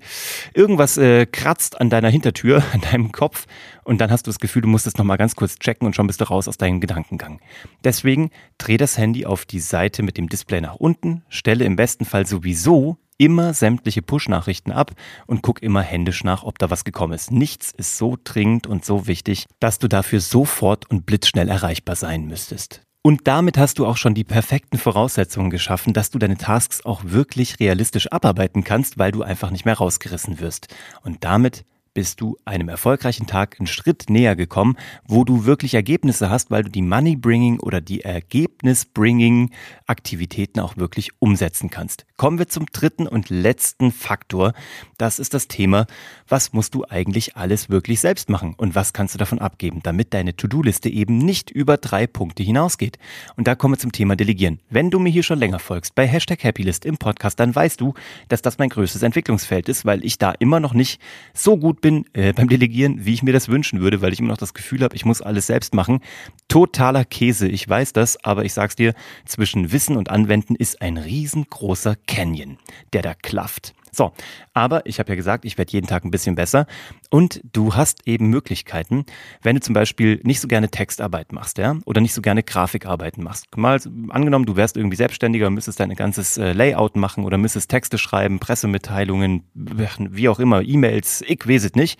irgendwas 0.53 0.97
äh, 0.97 1.25
kratzt 1.25 1.79
an 1.79 1.89
deiner 1.89 2.09
Hintertür, 2.09 2.63
an 2.73 2.81
deinem 2.81 3.11
Kopf 3.11 3.47
und 3.83 4.01
dann 4.01 4.11
hast 4.11 4.27
du 4.27 4.29
das 4.29 4.39
Gefühl, 4.39 4.63
du 4.63 4.67
musst 4.67 4.87
es 4.87 4.97
nochmal 4.97 5.17
ganz 5.17 5.35
kurz 5.35 5.57
checken 5.59 5.85
und 5.85 5.95
schon 5.95 6.07
bist 6.07 6.21
du 6.21 6.25
raus 6.25 6.47
aus 6.47 6.57
deinem 6.57 6.81
Gedankengang. 6.81 7.39
Deswegen 7.83 8.31
dreh 8.57 8.77
das 8.77 8.97
Handy 8.97 9.25
auf 9.25 9.45
die 9.45 9.59
Seite 9.59 10.03
mit 10.03 10.17
dem 10.17 10.29
Display 10.29 10.61
nach 10.61 10.75
unten, 10.75 11.23
stelle 11.29 11.65
im 11.65 11.75
besten 11.75 12.05
Fall 12.05 12.25
sowieso 12.25 12.97
immer 13.21 13.53
sämtliche 13.53 14.01
Push-Nachrichten 14.01 14.71
ab 14.71 14.93
und 15.27 15.43
guck 15.43 15.61
immer 15.61 15.83
händisch 15.83 16.23
nach, 16.23 16.41
ob 16.41 16.57
da 16.57 16.71
was 16.71 16.83
gekommen 16.83 17.13
ist. 17.13 17.29
Nichts 17.31 17.71
ist 17.71 17.99
so 17.99 18.17
dringend 18.23 18.65
und 18.65 18.83
so 18.83 19.05
wichtig, 19.05 19.45
dass 19.59 19.77
du 19.77 19.87
dafür 19.87 20.19
sofort 20.19 20.89
und 20.89 21.05
blitzschnell 21.05 21.47
erreichbar 21.47 21.95
sein 21.95 22.25
müsstest. 22.25 22.81
Und 23.03 23.27
damit 23.27 23.59
hast 23.59 23.77
du 23.77 23.85
auch 23.85 23.97
schon 23.97 24.15
die 24.15 24.23
perfekten 24.23 24.79
Voraussetzungen 24.79 25.51
geschaffen, 25.51 25.93
dass 25.93 26.09
du 26.09 26.17
deine 26.17 26.37
Tasks 26.37 26.83
auch 26.83 27.01
wirklich 27.03 27.59
realistisch 27.59 28.11
abarbeiten 28.11 28.63
kannst, 28.63 28.97
weil 28.97 29.11
du 29.11 29.21
einfach 29.21 29.51
nicht 29.51 29.65
mehr 29.65 29.77
rausgerissen 29.77 30.39
wirst. 30.39 30.73
Und 31.03 31.23
damit 31.23 31.63
bist 31.93 32.21
du 32.21 32.37
einem 32.45 32.69
erfolgreichen 32.69 33.27
Tag 33.27 33.57
einen 33.59 33.67
Schritt 33.67 34.09
näher 34.09 34.37
gekommen, 34.37 34.77
wo 35.05 35.25
du 35.25 35.45
wirklich 35.45 35.73
Ergebnisse 35.73 36.29
hast, 36.29 36.49
weil 36.49 36.63
du 36.63 36.69
die 36.69 36.81
Money-Bringing 36.81 37.59
oder 37.59 37.81
die 37.81 37.99
Ergebnis-Bringing-Aktivitäten 38.01 40.61
auch 40.61 40.77
wirklich 40.77 41.09
umsetzen 41.19 41.69
kannst. 41.69 42.05
Kommen 42.15 42.39
wir 42.39 42.47
zum 42.47 42.67
dritten 42.67 43.07
und 43.07 43.29
letzten 43.29 43.91
Faktor. 43.91 44.53
Das 44.97 45.19
ist 45.19 45.33
das 45.33 45.49
Thema, 45.49 45.85
was 46.27 46.53
musst 46.53 46.75
du 46.75 46.85
eigentlich 46.87 47.35
alles 47.35 47.69
wirklich 47.69 47.99
selbst 47.99 48.29
machen 48.29 48.53
und 48.55 48.73
was 48.73 48.93
kannst 48.93 49.15
du 49.15 49.19
davon 49.19 49.39
abgeben, 49.39 49.81
damit 49.83 50.13
deine 50.13 50.33
To-Do-Liste 50.35 50.87
eben 50.89 51.17
nicht 51.17 51.51
über 51.51 51.75
drei 51.77 52.07
Punkte 52.07 52.43
hinausgeht. 52.43 52.99
Und 53.35 53.47
da 53.47 53.55
kommen 53.55 53.73
wir 53.73 53.79
zum 53.79 53.91
Thema 53.91 54.15
Delegieren. 54.15 54.61
Wenn 54.69 54.91
du 54.91 54.99
mir 54.99 55.09
hier 55.09 55.23
schon 55.23 55.39
länger 55.39 55.59
folgst 55.59 55.93
bei 55.95 56.07
Hashtag 56.07 56.41
Happylist 56.43 56.85
im 56.85 56.97
Podcast, 56.97 57.37
dann 57.39 57.53
weißt 57.53 57.81
du, 57.81 57.93
dass 58.29 58.41
das 58.41 58.59
mein 58.59 58.69
größtes 58.69 59.03
Entwicklungsfeld 59.03 59.67
ist, 59.67 59.83
weil 59.83 60.05
ich 60.05 60.17
da 60.17 60.31
immer 60.31 60.61
noch 60.61 60.73
nicht 60.73 61.01
so 61.33 61.57
gut 61.57 61.80
bin 61.81 62.05
äh, 62.13 62.33
beim 62.33 62.47
Delegieren, 62.47 63.05
wie 63.05 63.13
ich 63.13 63.23
mir 63.23 63.33
das 63.33 63.49
wünschen 63.49 63.81
würde, 63.81 64.01
weil 64.01 64.13
ich 64.13 64.19
immer 64.19 64.29
noch 64.29 64.37
das 64.37 64.53
Gefühl 64.53 64.81
habe, 64.81 64.95
ich 64.95 65.05
muss 65.05 65.21
alles 65.21 65.47
selbst 65.47 65.73
machen. 65.73 65.99
Totaler 66.47 67.05
Käse, 67.05 67.47
ich 67.47 67.67
weiß 67.67 67.93
das, 67.93 68.23
aber 68.23 68.45
ich 68.45 68.53
sag's 68.53 68.75
dir, 68.75 68.93
zwischen 69.25 69.71
Wissen 69.71 69.97
und 69.97 70.09
Anwenden 70.09 70.55
ist 70.55 70.81
ein 70.81 70.97
riesengroßer 70.97 71.95
Canyon, 72.07 72.57
der 72.93 73.01
da 73.01 73.13
klafft. 73.13 73.73
So, 73.93 74.13
aber 74.53 74.85
ich 74.85 74.99
habe 74.99 75.09
ja 75.09 75.15
gesagt, 75.15 75.43
ich 75.43 75.57
werde 75.57 75.71
jeden 75.73 75.87
Tag 75.87 76.05
ein 76.05 76.11
bisschen 76.11 76.35
besser 76.35 76.65
und 77.09 77.41
du 77.51 77.75
hast 77.75 78.07
eben 78.07 78.29
Möglichkeiten, 78.29 79.05
wenn 79.41 79.55
du 79.55 79.61
zum 79.61 79.73
Beispiel 79.73 80.21
nicht 80.23 80.39
so 80.39 80.47
gerne 80.47 80.69
Textarbeit 80.69 81.33
machst, 81.33 81.57
ja, 81.57 81.75
oder 81.85 81.99
nicht 81.99 82.13
so 82.13 82.21
gerne 82.21 82.41
Grafikarbeiten 82.41 83.21
machst. 83.21 83.45
Mal 83.57 83.79
angenommen, 84.09 84.45
du 84.45 84.55
wärst 84.55 84.77
irgendwie 84.77 84.95
Selbstständiger, 84.95 85.49
müsstest 85.49 85.81
dein 85.81 85.93
ganzes 85.95 86.37
äh, 86.37 86.53
Layout 86.53 86.95
machen 86.95 87.25
oder 87.25 87.37
müsstest 87.37 87.69
Texte 87.69 87.97
schreiben, 87.97 88.39
Pressemitteilungen, 88.39 89.43
wie 89.53 90.29
auch 90.29 90.39
immer, 90.39 90.61
E-Mails, 90.61 91.23
ich 91.27 91.45
weiß 91.45 91.65
es 91.65 91.75
nicht. 91.75 91.99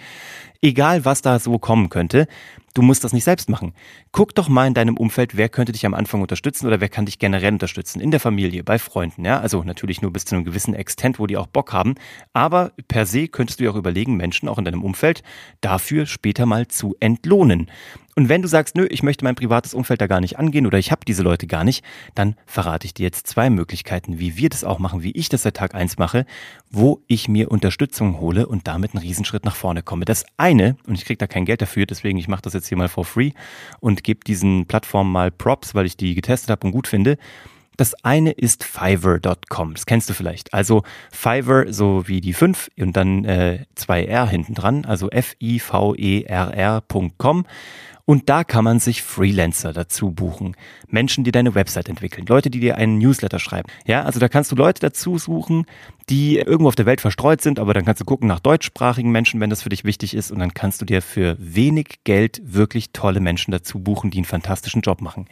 Egal, 0.61 1.05
was 1.05 1.21
da 1.21 1.39
so 1.39 1.57
kommen 1.57 1.89
könnte, 1.89 2.27
Du 2.73 2.81
musst 2.81 3.03
das 3.03 3.11
nicht 3.11 3.25
selbst 3.25 3.49
machen. 3.49 3.73
Guck 4.13 4.33
doch 4.33 4.47
mal 4.47 4.65
in 4.65 4.73
deinem 4.73 4.95
Umfeld, 4.95 5.35
wer 5.35 5.49
könnte 5.49 5.73
dich 5.73 5.85
am 5.85 5.93
Anfang 5.93 6.21
unterstützen 6.21 6.67
oder 6.67 6.79
wer 6.79 6.87
kann 6.87 7.05
dich 7.05 7.19
generell 7.19 7.51
unterstützen. 7.51 7.99
In 7.99 8.11
der 8.11 8.21
Familie, 8.21 8.63
bei 8.63 8.79
Freunden, 8.79 9.25
ja. 9.25 9.41
Also 9.41 9.63
natürlich 9.63 10.01
nur 10.01 10.13
bis 10.13 10.23
zu 10.23 10.35
einem 10.35 10.45
gewissen 10.45 10.73
Extent, 10.73 11.19
wo 11.19 11.27
die 11.27 11.35
auch 11.35 11.47
Bock 11.47 11.73
haben. 11.73 11.95
Aber 12.31 12.71
per 12.87 13.05
se 13.05 13.27
könntest 13.27 13.59
du 13.59 13.65
ja 13.65 13.71
auch 13.71 13.75
überlegen, 13.75 14.15
Menschen 14.15 14.47
auch 14.47 14.57
in 14.57 14.63
deinem 14.63 14.83
Umfeld 14.83 15.21
dafür 15.59 16.05
später 16.05 16.45
mal 16.45 16.67
zu 16.67 16.95
entlohnen. 17.01 17.69
Und 18.15 18.27
wenn 18.27 18.41
du 18.41 18.47
sagst, 18.47 18.75
nö, 18.75 18.85
ich 18.89 19.03
möchte 19.03 19.23
mein 19.23 19.35
privates 19.35 19.73
Umfeld 19.73 20.01
da 20.01 20.07
gar 20.07 20.19
nicht 20.19 20.37
angehen 20.37 20.65
oder 20.65 20.77
ich 20.77 20.91
habe 20.91 21.05
diese 21.05 21.23
Leute 21.23 21.47
gar 21.47 21.63
nicht, 21.63 21.83
dann 22.13 22.35
verrate 22.45 22.85
ich 22.85 22.93
dir 22.93 23.03
jetzt 23.03 23.27
zwei 23.27 23.49
Möglichkeiten, 23.49 24.19
wie 24.19 24.35
wir 24.35 24.49
das 24.49 24.63
auch 24.63 24.79
machen, 24.79 25.01
wie 25.03 25.11
ich 25.11 25.29
das 25.29 25.43
seit 25.43 25.55
Tag 25.55 25.75
eins 25.75 25.97
mache, 25.97 26.25
wo 26.69 27.01
ich 27.07 27.29
mir 27.29 27.51
Unterstützung 27.51 28.19
hole 28.19 28.47
und 28.47 28.67
damit 28.67 28.93
einen 28.93 29.03
Riesenschritt 29.03 29.45
nach 29.45 29.55
vorne 29.55 29.81
komme. 29.81 30.03
Das 30.05 30.25
eine, 30.37 30.75
und 30.87 30.95
ich 30.95 31.05
kriege 31.05 31.17
da 31.17 31.27
kein 31.27 31.45
Geld 31.45 31.61
dafür, 31.61 31.85
deswegen 31.85 32.17
ich 32.17 32.27
mache 32.27 32.41
das 32.41 32.53
jetzt 32.53 32.67
hier 32.67 32.77
mal 32.77 32.89
for 32.89 33.05
free 33.05 33.31
und 33.79 34.03
gebe 34.03 34.19
diesen 34.25 34.65
Plattformen 34.65 35.11
mal 35.11 35.31
Props, 35.31 35.73
weil 35.73 35.85
ich 35.85 35.95
die 35.95 36.13
getestet 36.15 36.49
habe 36.49 36.67
und 36.67 36.73
gut 36.73 36.87
finde. 36.87 37.17
Das 37.77 37.93
eine 38.03 38.31
ist 38.31 38.63
Fiverr.com. 38.63 39.73
Das 39.73 39.85
kennst 39.85 40.09
du 40.09 40.13
vielleicht. 40.13 40.53
Also 40.53 40.83
Fiverr, 41.11 41.71
so 41.73 42.07
wie 42.07 42.19
die 42.21 42.33
5 42.33 42.69
und 42.77 42.95
dann 42.95 43.25
äh, 43.25 43.65
zwei 43.75 44.03
R 44.03 44.27
hinten 44.27 44.53
dran, 44.53 44.85
also 44.85 45.09
F-I-V-E-R-R.com. 45.09 45.45
Und 48.11 48.27
da 48.27 48.43
kann 48.43 48.65
man 48.65 48.79
sich 48.79 49.03
Freelancer 49.03 49.71
dazu 49.71 50.11
buchen. 50.11 50.57
Menschen, 50.89 51.23
die 51.23 51.31
deine 51.31 51.55
Website 51.55 51.87
entwickeln. 51.87 52.25
Leute, 52.27 52.49
die 52.49 52.59
dir 52.59 52.75
einen 52.75 52.97
Newsletter 52.97 53.39
schreiben. 53.39 53.69
Ja, 53.87 54.03
also 54.03 54.19
da 54.19 54.27
kannst 54.27 54.51
du 54.51 54.57
Leute 54.57 54.81
dazu 54.81 55.17
suchen, 55.17 55.65
die 56.09 56.37
irgendwo 56.37 56.67
auf 56.67 56.75
der 56.75 56.85
Welt 56.85 56.99
verstreut 56.99 57.39
sind, 57.39 57.57
aber 57.57 57.73
dann 57.73 57.85
kannst 57.85 58.01
du 58.01 58.05
gucken 58.05 58.27
nach 58.27 58.41
deutschsprachigen 58.41 59.13
Menschen, 59.13 59.39
wenn 59.39 59.49
das 59.49 59.61
für 59.61 59.69
dich 59.69 59.85
wichtig 59.85 60.13
ist. 60.13 60.29
Und 60.29 60.39
dann 60.39 60.53
kannst 60.53 60.81
du 60.81 60.85
dir 60.85 61.01
für 61.01 61.37
wenig 61.39 61.99
Geld 62.03 62.41
wirklich 62.43 62.91
tolle 62.91 63.21
Menschen 63.21 63.53
dazu 63.53 63.79
buchen, 63.79 64.11
die 64.11 64.17
einen 64.17 64.25
fantastischen 64.25 64.81
Job 64.81 64.99
machen. 64.99 65.27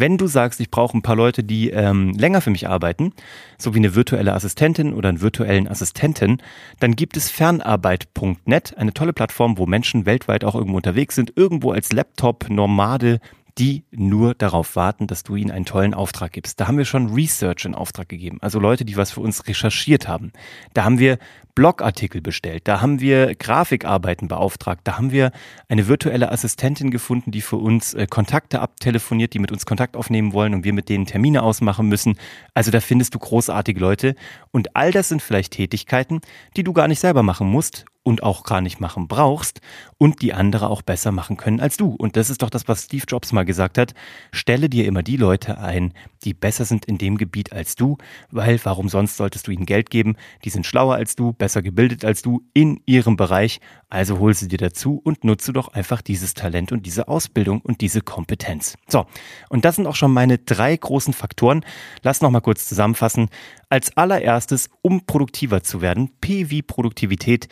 Wenn 0.00 0.16
du 0.16 0.28
sagst, 0.28 0.60
ich 0.60 0.70
brauche 0.70 0.96
ein 0.96 1.02
paar 1.02 1.14
Leute, 1.14 1.44
die 1.44 1.68
ähm, 1.68 2.14
länger 2.14 2.40
für 2.40 2.48
mich 2.48 2.66
arbeiten, 2.66 3.12
so 3.58 3.74
wie 3.74 3.78
eine 3.78 3.94
virtuelle 3.94 4.32
Assistentin 4.32 4.94
oder 4.94 5.10
einen 5.10 5.20
virtuellen 5.20 5.68
Assistenten, 5.68 6.38
dann 6.78 6.96
gibt 6.96 7.18
es 7.18 7.30
fernarbeit.net, 7.30 8.78
eine 8.78 8.94
tolle 8.94 9.12
Plattform, 9.12 9.58
wo 9.58 9.66
Menschen 9.66 10.06
weltweit 10.06 10.42
auch 10.44 10.54
irgendwo 10.54 10.78
unterwegs 10.78 11.16
sind, 11.16 11.34
irgendwo 11.36 11.72
als 11.72 11.92
Laptop-Nomade 11.92 13.20
die 13.58 13.84
nur 13.90 14.34
darauf 14.34 14.76
warten, 14.76 15.06
dass 15.06 15.22
du 15.22 15.36
ihnen 15.36 15.50
einen 15.50 15.64
tollen 15.64 15.94
Auftrag 15.94 16.32
gibst. 16.32 16.60
Da 16.60 16.68
haben 16.68 16.78
wir 16.78 16.84
schon 16.84 17.12
Research 17.12 17.64
in 17.64 17.74
Auftrag 17.74 18.08
gegeben, 18.08 18.38
also 18.40 18.58
Leute, 18.58 18.84
die 18.84 18.96
was 18.96 19.12
für 19.12 19.20
uns 19.20 19.46
recherchiert 19.46 20.08
haben. 20.08 20.32
Da 20.74 20.84
haben 20.84 20.98
wir 20.98 21.18
Blogartikel 21.54 22.20
bestellt, 22.20 22.68
da 22.68 22.80
haben 22.80 23.00
wir 23.00 23.34
Grafikarbeiten 23.34 24.28
beauftragt, 24.28 24.82
da 24.84 24.96
haben 24.96 25.10
wir 25.10 25.32
eine 25.68 25.88
virtuelle 25.88 26.30
Assistentin 26.30 26.90
gefunden, 26.90 27.32
die 27.32 27.40
für 27.40 27.56
uns 27.56 27.92
äh, 27.92 28.06
Kontakte 28.08 28.60
abtelefoniert, 28.60 29.34
die 29.34 29.40
mit 29.40 29.52
uns 29.52 29.66
Kontakt 29.66 29.96
aufnehmen 29.96 30.32
wollen 30.32 30.54
und 30.54 30.64
wir 30.64 30.72
mit 30.72 30.88
denen 30.88 31.06
Termine 31.06 31.42
ausmachen 31.42 31.88
müssen. 31.88 32.16
Also 32.54 32.70
da 32.70 32.80
findest 32.80 33.14
du 33.14 33.18
großartige 33.18 33.80
Leute 33.80 34.14
und 34.52 34.76
all 34.76 34.92
das 34.92 35.08
sind 35.08 35.22
vielleicht 35.22 35.52
Tätigkeiten, 35.52 36.20
die 36.56 36.62
du 36.62 36.72
gar 36.72 36.88
nicht 36.88 37.00
selber 37.00 37.22
machen 37.22 37.48
musst 37.48 37.84
und 38.02 38.22
auch 38.22 38.44
gar 38.44 38.60
nicht 38.60 38.80
machen 38.80 39.08
brauchst 39.08 39.60
und 39.98 40.22
die 40.22 40.32
andere 40.32 40.70
auch 40.70 40.80
besser 40.80 41.12
machen 41.12 41.36
können 41.36 41.60
als 41.60 41.76
du. 41.76 41.94
Und 41.94 42.16
das 42.16 42.30
ist 42.30 42.42
doch 42.42 42.48
das, 42.48 42.66
was 42.66 42.84
Steve 42.84 43.04
Jobs 43.06 43.32
mal 43.32 43.44
gesagt 43.44 43.76
hat. 43.76 43.92
Stelle 44.32 44.70
dir 44.70 44.86
immer 44.86 45.02
die 45.02 45.18
Leute 45.18 45.58
ein, 45.58 45.92
die 46.24 46.32
besser 46.32 46.64
sind 46.64 46.86
in 46.86 46.96
dem 46.96 47.18
Gebiet 47.18 47.52
als 47.52 47.76
du, 47.76 47.98
weil 48.30 48.58
warum 48.64 48.88
sonst 48.88 49.18
solltest 49.18 49.46
du 49.46 49.50
ihnen 49.50 49.66
Geld 49.66 49.90
geben? 49.90 50.16
Die 50.44 50.50
sind 50.50 50.66
schlauer 50.66 50.94
als 50.94 51.14
du, 51.14 51.34
besser 51.34 51.60
gebildet 51.60 52.04
als 52.04 52.22
du 52.22 52.42
in 52.54 52.80
ihrem 52.86 53.16
Bereich. 53.16 53.60
Also 53.90 54.18
hol 54.18 54.32
sie 54.32 54.48
dir 54.48 54.58
dazu 54.58 55.00
und 55.02 55.24
nutze 55.24 55.52
doch 55.52 55.68
einfach 55.68 56.00
dieses 56.00 56.32
Talent 56.32 56.72
und 56.72 56.86
diese 56.86 57.08
Ausbildung 57.08 57.60
und 57.60 57.82
diese 57.82 58.00
Kompetenz. 58.00 58.76
So. 58.88 59.06
Und 59.50 59.64
das 59.64 59.76
sind 59.76 59.86
auch 59.86 59.96
schon 59.96 60.12
meine 60.12 60.38
drei 60.38 60.74
großen 60.74 61.12
Faktoren. 61.12 61.64
Lass 62.02 62.22
noch 62.22 62.30
mal 62.30 62.40
kurz 62.40 62.66
zusammenfassen. 62.66 63.28
Als 63.68 63.96
allererstes, 63.96 64.70
um 64.80 65.04
produktiver 65.06 65.62
zu 65.62 65.82
werden, 65.82 66.10
P 66.20 66.50
wie 66.50 66.62
Produktivität, 66.62 67.48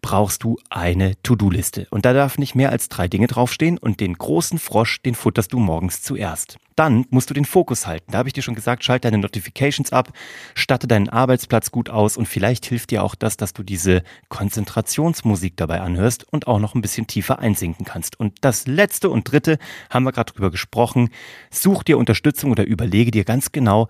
brauchst 0.00 0.44
du 0.44 0.58
eine 0.70 1.20
To-Do-Liste. 1.22 1.86
Und 1.90 2.04
da 2.04 2.12
darf 2.12 2.38
nicht 2.38 2.54
mehr 2.54 2.70
als 2.70 2.88
drei 2.88 3.08
Dinge 3.08 3.26
draufstehen 3.26 3.78
und 3.78 4.00
den 4.00 4.14
großen 4.14 4.58
Frosch, 4.58 5.02
den 5.02 5.14
futterst 5.14 5.52
du 5.52 5.58
morgens 5.58 6.02
zuerst. 6.02 6.58
Dann 6.76 7.06
musst 7.10 7.28
du 7.28 7.34
den 7.34 7.44
Fokus 7.44 7.86
halten. 7.86 8.12
Da 8.12 8.18
habe 8.18 8.28
ich 8.28 8.32
dir 8.32 8.42
schon 8.42 8.54
gesagt, 8.54 8.84
schalte 8.84 9.08
deine 9.08 9.20
Notifications 9.20 9.92
ab, 9.92 10.12
statte 10.54 10.86
deinen 10.86 11.08
Arbeitsplatz 11.08 11.72
gut 11.72 11.90
aus 11.90 12.16
und 12.16 12.26
vielleicht 12.26 12.66
hilft 12.66 12.90
dir 12.90 13.02
auch 13.02 13.16
das, 13.16 13.36
dass 13.36 13.52
du 13.52 13.62
diese 13.62 14.02
Konzentrationsmusik 14.28 15.56
dabei 15.56 15.80
anhörst 15.80 16.24
und 16.32 16.46
auch 16.46 16.60
noch 16.60 16.74
ein 16.74 16.80
bisschen 16.80 17.08
tiefer 17.08 17.40
einsinken 17.40 17.84
kannst. 17.84 18.20
Und 18.20 18.38
das 18.42 18.66
letzte 18.66 19.10
und 19.10 19.30
dritte 19.30 19.58
haben 19.90 20.04
wir 20.04 20.12
gerade 20.12 20.32
drüber 20.32 20.50
gesprochen. 20.50 21.10
Such 21.50 21.82
dir 21.82 21.98
Unterstützung 21.98 22.52
oder 22.52 22.64
überlege 22.64 23.10
dir 23.10 23.24
ganz 23.24 23.50
genau, 23.50 23.88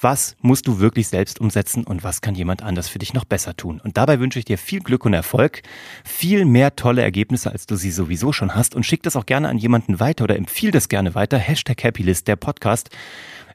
was 0.00 0.36
musst 0.40 0.66
du 0.66 0.80
wirklich 0.80 1.08
selbst 1.08 1.40
umsetzen 1.40 1.84
und 1.84 2.02
was 2.02 2.20
kann 2.20 2.34
jemand 2.34 2.62
anders 2.62 2.88
für 2.88 2.98
dich 2.98 3.14
noch 3.14 3.24
besser 3.24 3.56
tun. 3.56 3.80
Und 3.82 3.96
dabei 3.96 4.18
wünsche 4.18 4.38
ich 4.38 4.44
dir 4.44 4.58
viel 4.58 4.80
Glück 4.80 5.04
und 5.04 5.14
Erfolg, 5.14 5.62
viel 6.04 6.44
mehr 6.44 6.76
tolle 6.76 7.02
Ergebnisse, 7.02 7.50
als 7.50 7.66
du 7.66 7.76
sie 7.76 7.90
sowieso 7.90 8.32
schon 8.32 8.54
hast 8.54 8.74
und 8.74 8.84
schick 8.84 9.02
das 9.02 9.16
auch 9.16 9.26
gerne 9.26 9.48
an 9.48 9.58
jemanden 9.58 10.00
weiter 10.00 10.24
oder 10.24 10.36
empfiehl 10.36 10.70
das 10.70 10.88
gerne 10.88 11.14
weiter. 11.14 11.38
Hashtag 11.38 11.82
Happylist, 11.84 12.28
der 12.28 12.36
Podcast. 12.36 12.90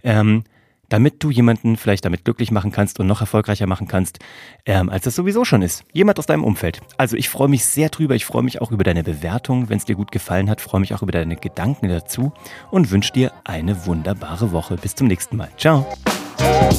Ähm, 0.03 0.43
damit 0.89 1.23
du 1.23 1.31
jemanden 1.31 1.77
vielleicht 1.77 2.05
damit 2.05 2.25
glücklich 2.25 2.51
machen 2.51 2.71
kannst 2.71 2.99
und 2.99 3.07
noch 3.07 3.21
erfolgreicher 3.21 3.67
machen 3.67 3.87
kannst, 3.87 4.19
ähm, 4.65 4.89
als 4.89 5.05
das 5.05 5.15
sowieso 5.15 5.45
schon 5.45 5.61
ist. 5.61 5.83
Jemand 5.93 6.19
aus 6.19 6.25
deinem 6.25 6.43
Umfeld. 6.43 6.81
Also 6.97 7.15
ich 7.15 7.29
freue 7.29 7.47
mich 7.47 7.65
sehr 7.65 7.89
drüber. 7.89 8.15
Ich 8.15 8.25
freue 8.25 8.43
mich 8.43 8.61
auch 8.61 8.71
über 8.71 8.83
deine 8.83 9.03
Bewertung. 9.03 9.69
Wenn 9.69 9.77
es 9.77 9.85
dir 9.85 9.95
gut 9.95 10.11
gefallen 10.11 10.49
hat, 10.49 10.61
freue 10.61 10.81
mich 10.81 10.93
auch 10.93 11.01
über 11.01 11.11
deine 11.11 11.35
Gedanken 11.35 11.89
dazu 11.89 12.33
und 12.71 12.91
wünsche 12.91 13.13
dir 13.13 13.31
eine 13.43 13.85
wunderbare 13.85 14.51
Woche. 14.51 14.75
Bis 14.75 14.95
zum 14.95 15.07
nächsten 15.07 15.37
Mal. 15.37 15.49
Ciao. 15.57 15.87
Thank 16.37 16.75